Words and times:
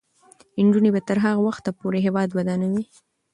نجونې 0.65 0.89
به 0.95 1.01
تر 1.07 1.17
هغه 1.25 1.41
وخته 1.47 1.69
پورې 1.79 1.99
هیواد 2.05 2.29
ودانوي. 2.33 2.83